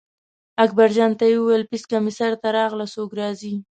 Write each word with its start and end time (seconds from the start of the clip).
اکبرجان 0.63 1.11
ته 1.19 1.25
یې 1.31 1.37
وویل 1.39 1.63
پیڅکه 1.69 1.97
مې 2.03 2.11
سر 2.17 2.31
ته 2.41 2.47
راغله 2.57 2.85
څوک 2.95 3.09
راځي. 3.19 3.53